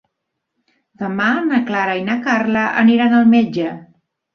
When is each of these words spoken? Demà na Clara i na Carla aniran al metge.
Demà 1.01 1.27
na 1.51 1.61
Clara 1.69 1.95
i 2.03 2.03
na 2.11 2.19
Carla 2.27 2.67
aniran 2.87 3.19
al 3.23 3.33
metge. 3.41 3.75